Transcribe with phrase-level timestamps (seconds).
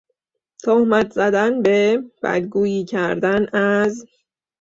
[0.63, 4.05] تهمت زدن به، بدگویی کردن از...